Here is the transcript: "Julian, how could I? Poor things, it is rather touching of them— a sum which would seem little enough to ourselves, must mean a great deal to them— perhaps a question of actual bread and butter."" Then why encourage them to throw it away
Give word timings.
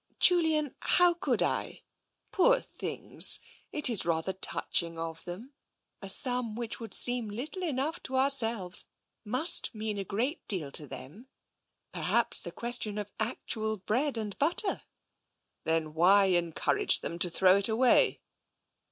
"Julian, 0.17 0.73
how 0.81 1.13
could 1.13 1.43
I? 1.43 1.83
Poor 2.31 2.59
things, 2.59 3.39
it 3.71 3.87
is 3.87 4.03
rather 4.03 4.33
touching 4.33 4.97
of 4.97 5.23
them— 5.25 5.53
a 6.01 6.09
sum 6.09 6.55
which 6.55 6.79
would 6.79 6.95
seem 6.95 7.27
little 7.29 7.61
enough 7.61 8.01
to 8.05 8.17
ourselves, 8.17 8.87
must 9.23 9.75
mean 9.75 9.99
a 9.99 10.03
great 10.03 10.47
deal 10.47 10.71
to 10.71 10.87
them— 10.87 11.27
perhaps 11.93 12.47
a 12.47 12.51
question 12.51 12.97
of 12.97 13.11
actual 13.19 13.77
bread 13.77 14.17
and 14.17 14.35
butter."" 14.39 14.81
Then 15.65 15.93
why 15.93 16.25
encourage 16.25 17.01
them 17.01 17.19
to 17.19 17.29
throw 17.29 17.57
it 17.57 17.69
away 17.69 18.21